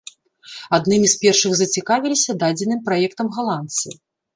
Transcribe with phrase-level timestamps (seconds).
[0.77, 4.01] Аднымі з першых зацікавіліся дадзеным праектам галандцы.